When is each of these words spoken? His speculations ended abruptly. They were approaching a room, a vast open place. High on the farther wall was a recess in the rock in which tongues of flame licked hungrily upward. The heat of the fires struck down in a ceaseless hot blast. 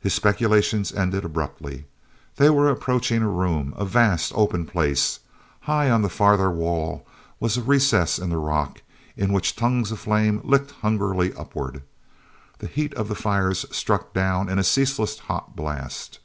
His 0.00 0.12
speculations 0.14 0.90
ended 0.92 1.24
abruptly. 1.24 1.84
They 2.38 2.50
were 2.50 2.68
approaching 2.68 3.22
a 3.22 3.28
room, 3.28 3.72
a 3.76 3.84
vast 3.84 4.32
open 4.34 4.66
place. 4.66 5.20
High 5.60 5.88
on 5.90 6.02
the 6.02 6.08
farther 6.08 6.50
wall 6.50 7.06
was 7.38 7.56
a 7.56 7.62
recess 7.62 8.18
in 8.18 8.30
the 8.30 8.36
rock 8.36 8.82
in 9.16 9.32
which 9.32 9.54
tongues 9.54 9.92
of 9.92 10.00
flame 10.00 10.40
licked 10.42 10.72
hungrily 10.82 11.32
upward. 11.34 11.84
The 12.58 12.66
heat 12.66 12.92
of 12.94 13.06
the 13.06 13.14
fires 13.14 13.64
struck 13.70 14.12
down 14.12 14.48
in 14.48 14.58
a 14.58 14.64
ceaseless 14.64 15.16
hot 15.20 15.54
blast. 15.54 16.18